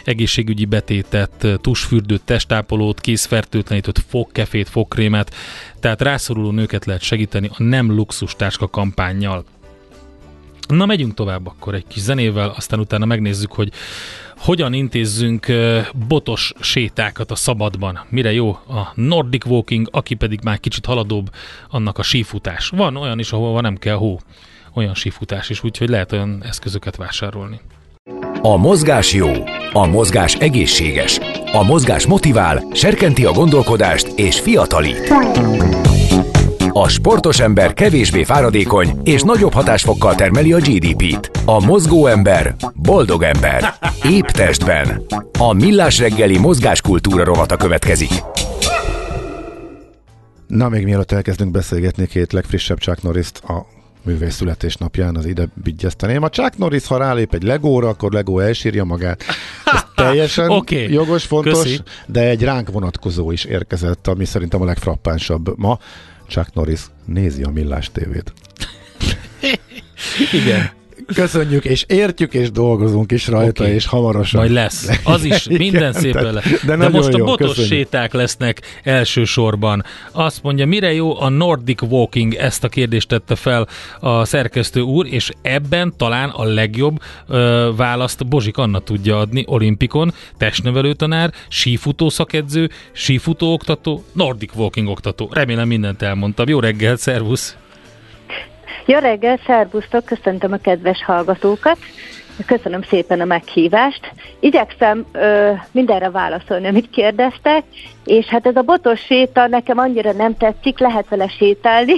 [0.03, 5.35] egészségügyi betétet, tusfürdőt, testápolót, készfertőtlenítőt, fogkefét, fogkrémet,
[5.79, 9.45] tehát rászoruló nőket lehet segíteni a nem luxus táska kampányjal.
[10.67, 13.71] Na, megyünk tovább akkor egy kis zenével, aztán utána megnézzük, hogy
[14.37, 15.45] hogyan intézzünk
[16.07, 17.99] botos sétákat a szabadban.
[18.09, 21.29] Mire jó a Nordic Walking, aki pedig már kicsit haladóbb,
[21.69, 22.69] annak a sífutás.
[22.69, 24.19] Van olyan is, ahol nem kell hó,
[24.73, 27.59] olyan sífutás is, úgyhogy lehet olyan eszközöket vásárolni.
[28.41, 29.29] A mozgás jó,
[29.73, 31.19] a mozgás egészséges,
[31.51, 35.13] a mozgás motivál, serkenti a gondolkodást és fiatalít.
[36.69, 41.31] A sportos ember kevésbé fáradékony és nagyobb hatásfokkal termeli a GDP-t.
[41.45, 43.73] A mozgó ember boldog ember.
[44.03, 45.01] Épp testben.
[45.39, 48.11] A millás reggeli mozgáskultúra rovata következik.
[50.47, 56.23] Na, még mielőtt elkezdünk beszélgetni két legfrissebb Chuck norris a művész születésnapján az ide vigyezteném.
[56.23, 59.23] A Chuck Norris, ha rálép egy Legóra, akkor Legó elsírja magát.
[59.65, 60.91] Ez teljesen okay.
[60.91, 61.79] jogos, fontos, Köszi.
[62.05, 65.79] de egy ránk vonatkozó is érkezett, ami szerintem a legfrappánsabb ma.
[66.27, 68.33] Chuck Norris nézi a Millás tévét.
[70.43, 70.77] Igen.
[71.13, 73.75] Köszönjük, és értjük, és dolgozunk is rajta, okay.
[73.75, 74.39] és hamarosan.
[74.39, 74.99] Majd lesz.
[75.03, 76.63] Az is, minden szépen lesz.
[76.65, 77.73] De, de most jó, a botos köszönjük.
[77.73, 79.83] séták lesznek elsősorban.
[80.11, 82.33] Azt mondja, mire jó a Nordic Walking?
[82.33, 83.67] Ezt a kérdést tette fel
[83.99, 90.13] a szerkesztő úr, és ebben talán a legjobb ö, választ Bozsik Anna tudja adni olimpikon,
[90.37, 95.29] testnevelő tanár, sífutó szakedző, sífutó oktató, Nordic Walking oktató.
[95.31, 96.47] Remélem mindent elmondtam.
[96.47, 97.55] Jó reggel, szervusz!
[98.89, 101.77] Jó reggel, szervusztok, köszöntöm a kedves hallgatókat.
[102.45, 104.13] Köszönöm szépen a meghívást.
[104.39, 107.63] Igyekszem ö, mindenre válaszolni, amit kérdeztek,
[108.05, 111.93] és hát ez a botos séta nekem annyira nem tetszik, lehet vele sétálni,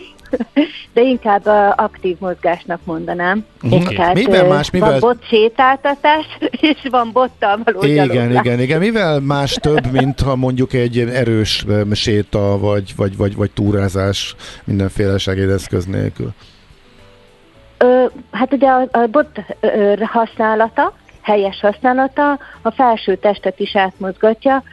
[0.94, 3.46] de inkább uh, aktív mozgásnak mondanám.
[3.64, 3.96] Okay.
[3.96, 4.90] Tehát, mivel más, mivel...
[4.90, 6.26] Van bot sétáltatás,
[6.72, 8.46] és van bottal való Igen, gyaloglás.
[8.46, 8.80] igen, igen.
[8.80, 15.18] Mivel más több, mint ha mondjuk egy erős séta, vagy, vagy, vagy, vagy túrázás mindenféle
[15.18, 16.34] segédeszköz nélkül?
[17.82, 24.64] Ö, hát ugye a, a bot ö, használata, helyes használata a felső testet is átmozgatja,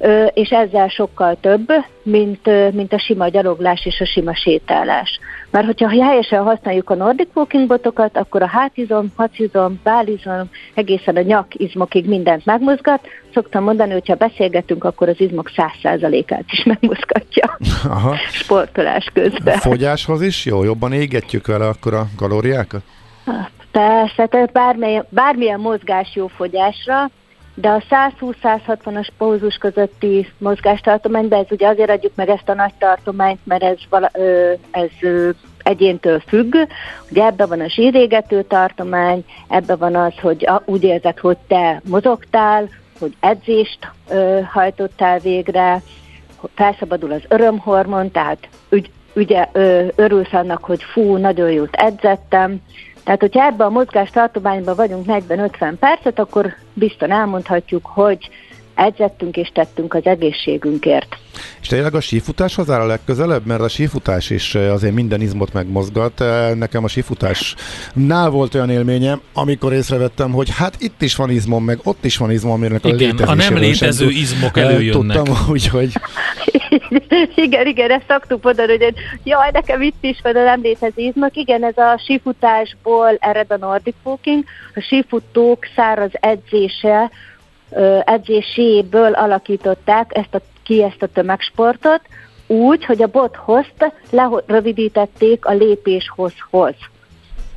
[0.00, 0.30] uh-huh.
[0.34, 1.68] és ezzel sokkal több,
[2.02, 5.20] mint, mint a sima gyaloglás és a sima sétálás.
[5.50, 11.20] Mert hogyha helyesen használjuk a Nordic Walking botokat, akkor a hátizom, hacizom, bálizom, egészen a
[11.20, 13.00] nyakizmokig mindent megmozgat.
[13.34, 18.16] Szoktam mondani, hogyha beszélgetünk, akkor az izmok száz százalékát is megmozgatja Aha.
[18.32, 19.54] sportolás közben.
[19.54, 20.64] A fogyáshoz is jó?
[20.64, 22.82] Jobban égetjük vele akkor a kalóriákat?
[23.70, 27.10] Persze, tehát bármilyen, bármilyen mozgás jó fogyásra,
[27.60, 33.38] de a 120-160-as pózus közötti mozgástartományban, ez ugye azért adjuk meg ezt a nagy tartományt,
[33.44, 35.30] mert ez, vala, ö, ez ö,
[35.62, 36.56] egyéntől függ.
[37.10, 41.80] Ugye ebben van a zsírégető tartomány, ebben van az, hogy a, úgy érzed, hogy te
[41.84, 42.68] mozogtál,
[42.98, 45.82] hogy edzést ö, hajtottál végre,
[46.54, 52.60] felszabadul az örömhormon, tehát ügy, ugye ö, örülsz annak, hogy fú, nagyon jót edzettem,
[53.08, 58.28] tehát, hogyha ebben a mozgás tartományban vagyunk 40-50 percet, akkor biztos elmondhatjuk, hogy
[58.78, 61.16] edzettünk és tettünk az egészségünkért.
[61.60, 65.52] És tényleg a sífutáshoz áll a legközelebb, mert a sífutás is eh, azért minden izmot
[65.52, 66.20] megmozgat.
[66.20, 71.64] Eh, nekem a sífutásnál volt olyan élményem, amikor észrevettem, hogy hát itt is van izmom,
[71.64, 75.16] meg ott is van izmom, aminek a Igen, a nem létező izmok eh, előjönnek.
[75.16, 75.92] Tudtam, úgyhogy...
[77.46, 81.36] igen, igen, ezt szoktuk mondani, hogy jaj, nekem itt is van a nem létező izmok.
[81.36, 84.44] Igen, ez a sífutásból ered a Nordic Walking.
[84.74, 87.10] A sífutók száraz edzése
[88.04, 92.00] edzéséből alakították ezt a, ki ezt a tömegsportot,
[92.46, 93.64] úgy, hogy a bothoz
[94.10, 96.74] lerövidítették a lépéshozhoz.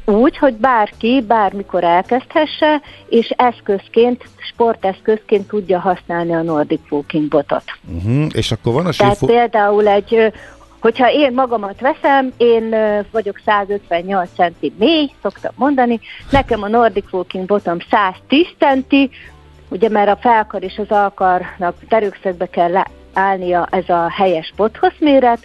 [0.05, 7.63] Úgy, hogy bárki bármikor elkezdhesse, és eszközként, sporteszközként tudja használni a Nordic Walking botot.
[7.95, 8.25] Uh-huh.
[8.31, 9.25] És akkor van a Tehát sífu...
[9.25, 10.31] például egy
[10.79, 12.75] hogyha én magamat veszem, én
[13.11, 15.99] vagyok 158 centi mély, szoktam mondani,
[16.31, 19.09] nekem a Nordic Walking botom 110 centi,
[19.71, 25.39] ugye mert a felkar és az alkarnak terükszögbe kell állnia ez a helyes bothoz méret,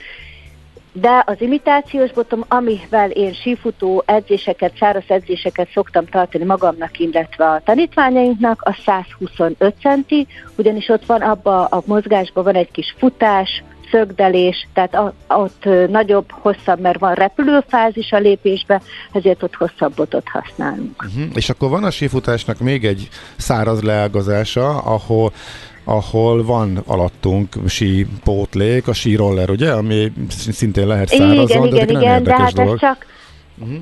[0.92, 7.60] de az imitációs botom, amivel én sífutó edzéseket, száraz edzéseket szoktam tartani magamnak, illetve a
[7.64, 14.68] tanítványainknak, a 125 centi, ugyanis ott van abba a mozgásban van egy kis futás, szögdelés,
[14.72, 21.02] tehát a, ott nagyobb, hosszabb, mert van repülőfázis a lépésbe, ezért ott hosszabb botot használunk.
[21.02, 21.30] Uh-huh.
[21.34, 25.32] És akkor van a sífutásnak még egy száraz leágazása, ahol
[25.88, 31.86] ahol van alattunk sí pótlék, a síroller, ugye, ami szintén lehet szárazon, igen, de igen,
[31.92, 32.72] nem igen, de hát dolog.
[32.74, 33.06] ez csak
[33.58, 33.78] Uh-huh.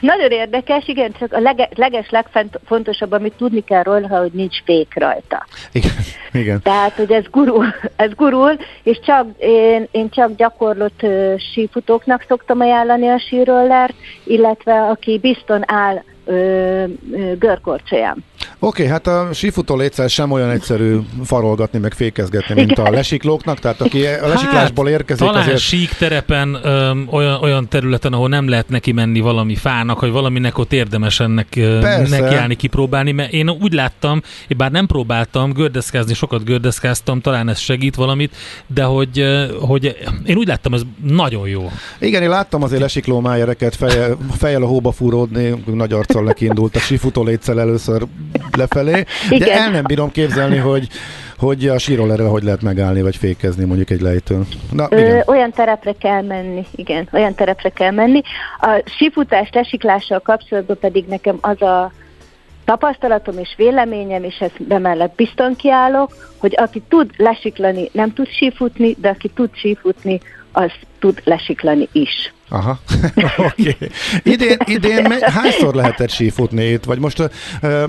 [0.00, 4.94] Nagyon érdekes, igen, csak a lege, leges legfontosabb, amit tudni kell róla, hogy nincs fék
[4.94, 5.46] rajta.
[5.72, 5.90] Igen,
[6.32, 6.62] igen.
[6.62, 12.60] Tehát, hogy ez gurul, ez gurul és csak, én, én csak gyakorlott uh, sífutóknak szoktam
[12.60, 16.84] ajánlani a sírollert, illetve aki bizton áll uh,
[17.38, 18.24] görkorcsolyán.
[18.58, 23.80] Oké, hát a sífutó létszel sem olyan egyszerű farolgatni, meg fékezgetni, mint a lesiklóknak, tehát
[23.80, 28.48] aki a lesiklásból érkezik, Hát, talán azért sík terepen, öm, olyan, olyan területen, ahol nem
[28.48, 31.46] lehet neki menni valami fának, vagy valaminek ott érdemes ennek
[31.80, 32.20] Persze.
[32.20, 37.58] nekiállni, kipróbálni, mert én úgy láttam, én bár nem próbáltam gördeszkázni, sokat gördeszkáztam, talán ez
[37.58, 39.24] segít valamit, de hogy,
[39.60, 39.96] hogy
[40.26, 41.70] én úgy láttam, ez nagyon jó.
[41.98, 46.78] Igen, én láttam azért lesikló májereket fejjel, fejjel a hóba fúródni, nagy arccal nekiindult a
[46.78, 48.06] sífutó létszel először
[48.56, 49.58] lefelé, de Igen.
[49.58, 50.88] el nem bírom képzelni, hogy,
[51.38, 54.46] hogy a sírollerrel hogy lehet megállni, vagy fékezni mondjuk egy lejtőn.
[54.72, 55.22] Na, Ö, igen.
[55.26, 58.22] olyan terepre kell menni, igen, olyan terepre kell menni.
[58.60, 61.92] A sífutás lesiklással kapcsolatban pedig nekem az a
[62.64, 68.96] tapasztalatom és véleményem, és ezt bemellett bizton kiállok, hogy aki tud lesiklani, nem tud sífutni,
[68.98, 70.20] de aki tud sífutni,
[70.52, 72.32] az tud lesiklani is.
[72.50, 72.78] Aha,
[73.36, 73.76] oké.
[73.76, 73.88] Okay.
[74.22, 76.84] Idén, idén me- hányszor lehetett sífutni itt?
[76.84, 77.30] Vagy most uh,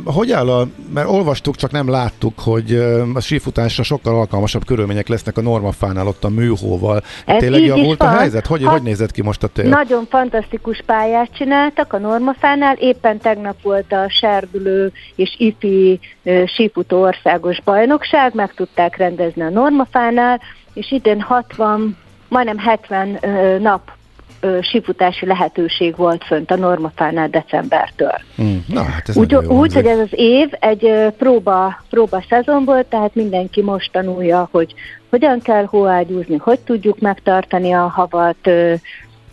[0.05, 5.07] hogy áll a, mert olvastuk, csak nem láttuk, hogy uh, a sífutásra sokkal alkalmasabb körülmények
[5.07, 7.03] lesznek a normafánál ott a műhóval.
[7.25, 8.45] Ez Tényleg javult a helyzet?
[8.47, 9.69] Hogy, Ha- hogy nézett ki most a tél?
[9.69, 17.01] Nagyon fantasztikus pályát csináltak a Normafánál, éppen tegnap volt a Serdülő és IFI ö, sífutó
[17.01, 20.41] országos bajnokság, meg tudták rendezni a Normafánál,
[20.73, 21.97] és idén 60,
[22.29, 23.91] majdnem 70 ö, nap
[24.39, 28.15] ö, sífutási lehetőség volt fönt a Normafánál decembertől.
[28.41, 32.65] Mm, na, hát ez Úgy, jó úgy hogy ez az év egy próba, próba szezon
[32.65, 34.73] volt, tehát mindenki most tanulja, hogy
[35.09, 38.49] hogyan kell hóágyúzni, hogy tudjuk megtartani a havat,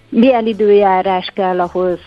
[0.09, 1.98] milyen időjárás kell ahhoz,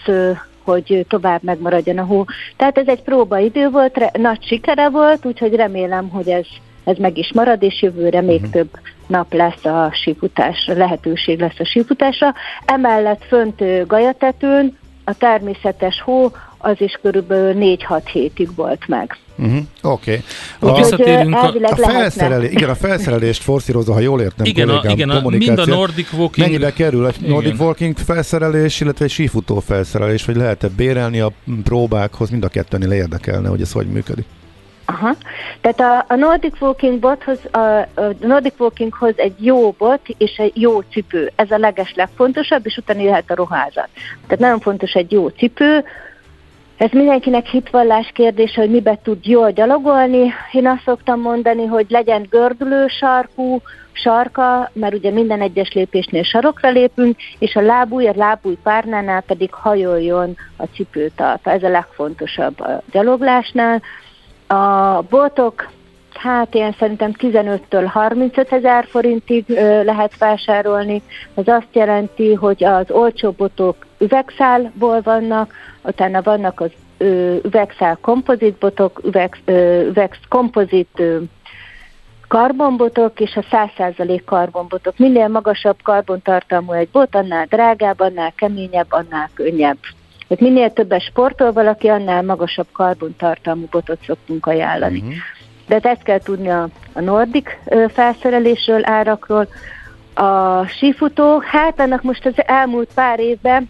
[0.63, 2.25] hogy tovább megmaradjon a hó.
[2.57, 6.45] Tehát ez egy próbaidő volt, nagy sikere volt, úgyhogy remélem, hogy ez,
[6.89, 8.51] ez meg is marad, és jövőre még uh-huh.
[8.51, 8.69] több
[9.07, 12.33] nap lesz a sífutásra, lehetőség lesz a sífutásra.
[12.65, 19.17] Emellett fönt Gajatetőn a természetes hó az is körülbelül 4-6 hétig volt meg.
[19.37, 19.59] Uh-huh.
[19.81, 20.23] Oké.
[20.59, 24.71] Úgy A, visszatérünk a- a, felszerelés, igen, a felszerelést forszírozza, ha jól értem, Igen, a,
[24.71, 25.65] kollégám, igen a, mind a.
[25.65, 26.47] Nordic Walking...
[26.47, 27.65] Mennyibe kerül a Nordic Igen.
[27.65, 31.31] Walking felszerelés, illetve egy sífutó felszerelés, vagy lehet-e bérelni a
[31.63, 34.25] próbákhoz, mind a kettőnél érdekelne, hogy ez hogy működik?
[34.89, 35.15] Aha.
[35.61, 37.87] Tehát a, a Nordic Walking bothoz, a, a
[38.19, 41.31] Nordic Walkinghoz egy jó bot és egy jó cipő.
[41.35, 43.89] Ez a leges legfontosabb, és utána jöhet a ruházat.
[44.23, 45.83] Tehát nagyon fontos egy jó cipő,
[46.77, 50.33] ez mindenkinek hitvallás kérdése, hogy mibe tud jól gyalogolni.
[50.51, 56.69] Én azt szoktam mondani, hogy legyen gördülő sarkú, sarka, mert ugye minden egyes lépésnél sarokra
[56.69, 61.51] lépünk, és a lábúj, a lábúj párnánál pedig hajoljon a cipőtalpa.
[61.51, 63.81] Ez a legfontosabb a gyaloglásnál.
[64.51, 65.69] A botok,
[66.13, 71.01] hát én szerintem 15-től 35 ezer forintig ö, lehet vásárolni.
[71.35, 79.01] Ez azt jelenti, hogy az olcsó botok üvegszálból vannak, utána vannak az ö, üvegszál kompozitbotok,
[79.03, 81.17] üveg, ö, üveg kompozit ö,
[82.27, 84.97] karbonbotok és a 100% karbonbotok.
[84.97, 89.77] Minél magasabb karbontartalmú egy bot, annál drágább, annál keményebb, annál könnyebb.
[90.29, 94.99] Tehát minél többet sportol valaki, annál magasabb karbontartalmú botot szoktunk ajánlani.
[94.99, 95.13] Uh-huh.
[95.67, 99.47] De hát ezt kell tudni a, a nordik felszerelésről, árakról.
[100.13, 103.69] A sífutó, hát annak most az elmúlt pár évben,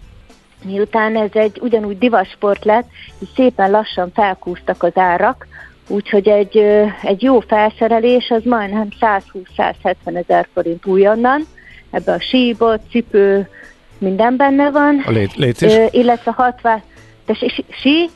[0.63, 5.47] miután ez egy ugyanúgy divasport lett, így szépen lassan felkúztak az árak,
[5.87, 6.57] úgyhogy egy,
[7.01, 11.45] egy jó felszerelés az majdnem 120-170 ezer forint újonnan,
[11.91, 13.49] ebbe a síbot, cipő,
[13.99, 15.03] minden benne van.
[15.05, 15.73] A lé- létszés?
[15.73, 16.81] Ö, illetve 60,
[17.25, 18.09] de sí, sí, sí,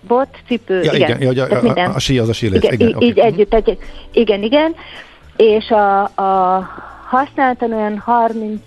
[0.00, 1.20] bot, cipő, Ja, igen.
[1.20, 2.62] igen, ja, a, a, a, a sí az a sí léc.
[2.64, 3.06] igen, Igen, így, oké.
[3.06, 3.78] így együtt, egy,
[4.12, 4.74] igen, igen.
[5.36, 6.68] És a, a
[7.08, 8.60] használtan olyan 30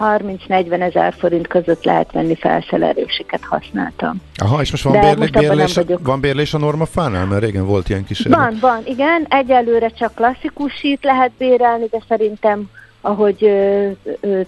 [0.00, 4.20] 30-40 ezer forint között lehet venni felszereléseket használtam.
[4.36, 7.26] Aha, és most van, bérlé, most bérlés, van bérlés a normafánál?
[7.26, 8.38] Mert régen volt ilyen kísérlet.
[8.38, 12.70] Van, van, igen, egyelőre csak klasszikus sít lehet bérelni, de szerintem
[13.04, 13.50] ahogy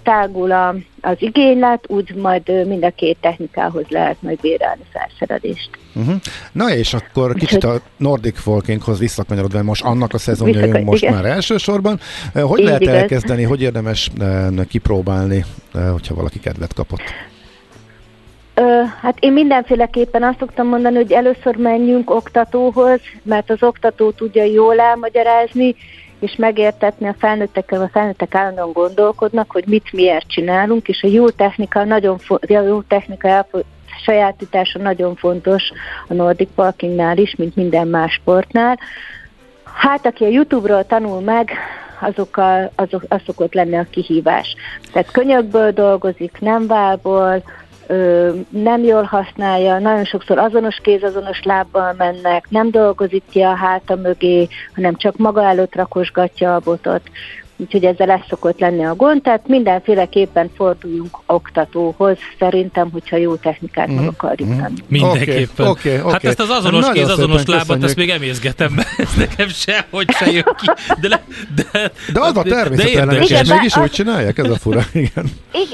[0.02, 5.70] tágul a, az igénylet, úgy majd mind a két technikához lehet majd bérelni felszerelést.
[5.94, 6.14] Uh-huh.
[6.52, 11.14] Na és akkor kicsit a Nordic Walkinghoz visszakanyarodva, most annak a szezonja jön most igen.
[11.14, 12.00] már elsősorban.
[12.34, 12.94] Hogy Így lehet igaz.
[12.94, 14.10] elkezdeni, hogy érdemes
[14.68, 15.44] kipróbálni,
[15.92, 17.02] hogyha valaki kedvet kapott?
[18.54, 24.44] Ö, hát én mindenféleképpen azt szoktam mondani, hogy először menjünk oktatóhoz, mert az oktató tudja
[24.44, 25.74] jól elmagyarázni,
[26.24, 31.30] és megértetni a felnőttekkel, a felnőttek állandóan gondolkodnak, hogy mit miért csinálunk, és a jó
[31.30, 33.64] technika nagyon fo- a jó technika elfo-
[34.04, 35.62] sajátítása nagyon fontos
[36.08, 38.78] a Nordic Parkingnál is, mint minden más sportnál.
[39.64, 41.50] Hát, aki a YouTube-ról tanul meg,
[42.00, 44.56] azokkal, azok, az szokott lenni a kihívás.
[44.92, 47.42] Tehát könyökből dolgozik, nem válból,
[48.48, 53.94] nem jól használja, nagyon sokszor azonos kéz, azonos lábbal mennek, nem dolgozik ki a háta
[53.96, 57.02] mögé, hanem csak maga előtt rakosgatja a botot
[57.56, 63.88] úgyhogy ezzel lesz szokott lenni a gond, tehát mindenféleképpen forduljunk oktatóhoz, szerintem, hogyha jó technikát
[63.88, 63.96] mm-hmm.
[63.96, 64.58] meg akarjuk mm-hmm.
[64.58, 64.84] tanulni.
[64.88, 65.66] Mindenképpen.
[65.66, 66.12] Okay, okay, okay.
[66.12, 67.84] Hát ezt az azonos kéz, azonos lábat, köszönjük.
[67.84, 70.66] ezt még emészgetem be, ez nekem sehogy se jön ki.
[71.00, 71.22] De, de,
[71.54, 75.30] de, de az a természetellenes, és mégis úgy csinálják, ez a fura, igen.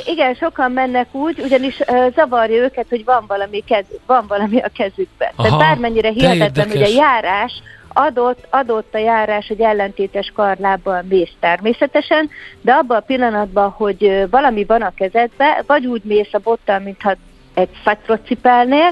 [0.07, 4.71] Igen, sokan mennek úgy, ugyanis uh, zavarja őket, hogy van valami, kez, van valami a
[4.77, 5.33] kezükben.
[5.37, 7.53] Aha, Tehát bármennyire hihetetlen, hogy a járás
[7.93, 12.31] adott, adott a járás, hogy ellentétes karlábbal mész természetesen,
[12.61, 17.15] de abban a pillanatban, hogy valami van a kezedbe, vagy úgy mész a bottal, mintha
[17.55, 18.91] egy szatyrot cipelnél,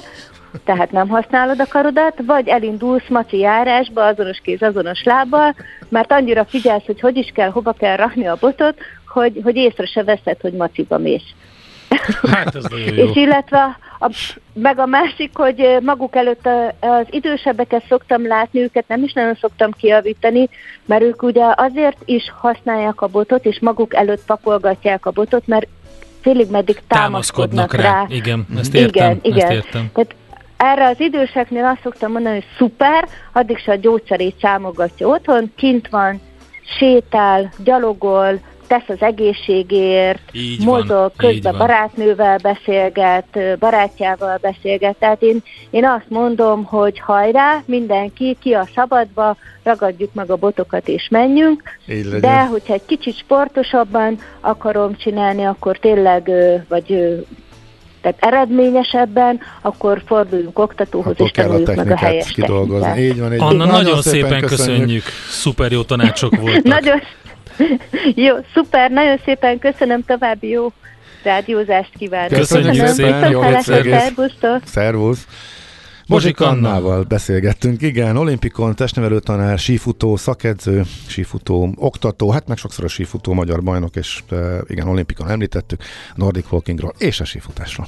[0.64, 5.54] tehát nem használod a karodat, vagy elindulsz maci járásba, azonos kéz, azonos lábbal,
[5.88, 9.86] mert annyira figyelsz, hogy hogy is kell, hova kell rakni a botot, hogy, hogy észre
[9.86, 11.34] se veszed, hogy maciba mész.
[12.30, 12.64] Hát ez
[12.96, 13.04] jó.
[13.04, 14.10] És illetve a,
[14.52, 16.46] meg a másik, hogy maguk előtt
[16.80, 20.48] az idősebbeket szoktam látni, őket nem is nagyon szoktam kiavítani,
[20.84, 25.66] mert ők ugye azért is használják a botot, és maguk előtt pakolgatják a botot, mert
[26.20, 28.00] félig meddig támaszkodnak, támaszkodnak rá.
[28.00, 28.06] rá.
[28.08, 29.10] Igen, ezt értem.
[29.10, 29.50] Igen, igen.
[29.50, 29.90] Ezt értem.
[29.92, 30.14] Tehát
[30.56, 35.88] erre az időseknél azt szoktam mondani, hogy szuper, addig se a gyógyszerét számogatja otthon, kint
[35.88, 36.20] van,
[36.78, 44.96] sétál, gyalogol, tesz az egészségért, így mozog, van, közben barátnővel beszélget, barátjával beszélget.
[44.98, 50.88] Tehát én, én azt mondom, hogy hajrá, mindenki ki a szabadba, ragadjuk meg a botokat
[50.88, 51.62] és menjünk.
[52.20, 56.30] De hogyha egy kicsit sportosabban akarom csinálni, akkor tényleg,
[56.68, 56.86] vagy
[58.00, 63.00] tehát eredményesebben, akkor forduljunk oktatóhoz, akkor és tanuljuk meg a helyes kidolgozni.
[63.00, 64.76] Így van, így Anna, nagyon, nagyon szépen, szépen köszönjük.
[64.76, 65.02] köszönjük.
[65.30, 66.62] Szuper jó tanácsok voltak.
[66.62, 67.00] nagyon,
[68.26, 70.72] jó, szuper, nagyon szépen köszönöm, további jó
[71.22, 72.38] rádiózást kívánok.
[72.38, 74.60] Köszönjük köszönöm, szépen, jó Szervusztok!
[74.64, 75.26] Szervusz!
[76.08, 82.88] Bozsik Annával beszélgettünk, igen, olimpikon, testnevelő tanár, sífutó, szakedző, sífutó, oktató, hát meg sokszor a
[82.88, 84.22] sífutó magyar bajnok, és
[84.66, 85.82] igen, olimpikon említettük,
[86.14, 87.86] Nordic Walkingról és a sífutásról.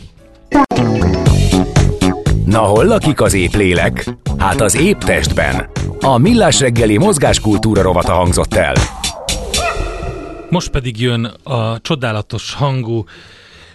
[2.44, 4.04] Na hol lakik az épp lélek?
[4.38, 5.70] Hát az épp testben.
[6.00, 8.74] A Millás reggeli mozgáskultúra rovata hangzott el.
[10.50, 13.04] Most pedig jön a csodálatos hangú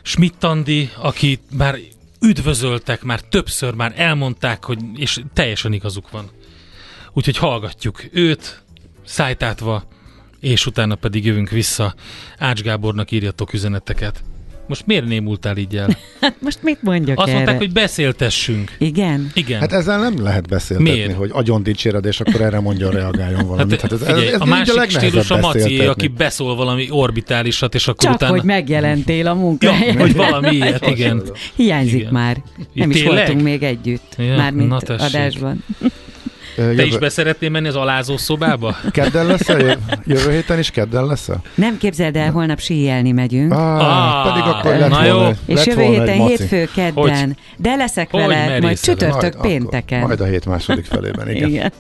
[0.02, 1.78] Schmidt-Andi, aki már
[2.22, 6.30] üdvözöltek, már többször már elmondták, hogy, és teljesen igazuk van.
[7.14, 8.64] Úgyhogy hallgatjuk őt,
[9.06, 9.88] szájtátva,
[10.40, 11.96] és utána pedig jövünk vissza.
[12.38, 14.24] Ács Gábornak írjatok üzeneteket.
[14.68, 15.88] Most miért némultál így el?
[16.22, 17.36] Hát most mit mondjak Azt erre?
[17.36, 18.72] mondták, hogy beszéltessünk.
[18.78, 19.32] Igen?
[19.34, 19.60] Igen.
[19.60, 21.14] Hát ezzel nem lehet beszéltetni, Miért?
[21.14, 23.82] hogy agyon dicséred, és akkor erre mondjon, reagáljon valamit.
[23.82, 26.88] Hát, hát ez, figyelj, ez, ez a másik a stílus a Maci, aki beszól valami
[26.90, 28.32] orbitálisat, és akkor Csak, utána...
[28.32, 29.94] hogy megjelentél a munkahelyen.
[29.94, 31.24] Ja, hogy valami ilyet, igen.
[31.56, 32.12] Hiányzik igen.
[32.12, 32.38] már.
[32.74, 34.16] Nem is voltunk még együtt.
[34.18, 35.64] Ja, Mármint adásban.
[36.58, 36.76] Jövő...
[36.76, 38.76] Te is beszeretnél menni az alázó szobába?
[38.92, 39.78] Kedden lesz -e?
[40.06, 41.36] Jövő héten is kedden lesz -e?
[41.56, 43.54] Nem képzeld el, holnap síjelni megyünk.
[43.54, 45.16] Ah, ah, pedig akkor lett na jó.
[45.16, 47.26] Volna, És jövő héten hétfő, kedden.
[47.26, 47.36] Hogy?
[47.58, 49.98] De leszek hogy vele, majd csütörtök majd, pénteken.
[49.98, 51.50] Akkor, majd a hét második felében, igen.
[51.50, 51.72] igen.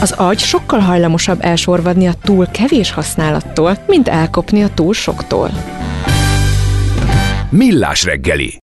[0.00, 5.50] Az agy sokkal hajlamosabb elsorvadni a túl kevés használattól, mint elkopni a túl soktól.
[7.50, 8.62] Millás reggeli